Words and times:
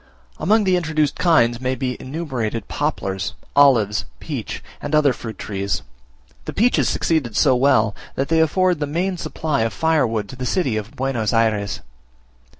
Among 0.39 0.63
the 0.63 0.77
introduced 0.77 1.17
kinds 1.19 1.61
may 1.61 1.75
be 1.75 1.95
enumerated 2.01 2.67
poplars, 2.67 3.35
olives, 3.55 4.05
peach, 4.19 4.63
and 4.81 4.95
other 4.95 5.13
fruit 5.13 5.37
trees: 5.37 5.83
the 6.45 6.53
peaches 6.53 6.89
succeed 6.89 7.35
so 7.35 7.55
well, 7.55 7.95
that 8.15 8.27
they 8.27 8.39
afford 8.39 8.79
the 8.79 8.87
main 8.87 9.15
supply 9.17 9.61
of 9.61 9.73
firewood 9.73 10.27
to 10.29 10.35
the 10.35 10.47
city 10.47 10.75
of 10.75 10.95
Buenos 10.95 11.33
Ayres. 11.33 11.81